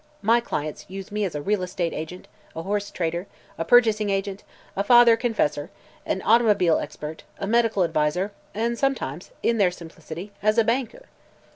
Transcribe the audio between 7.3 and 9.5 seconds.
a medical adviser, and sometimes